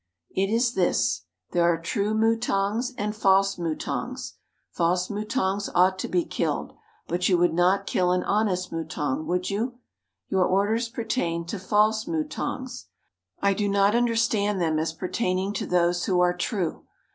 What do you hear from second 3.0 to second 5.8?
false mutangs. False mutangs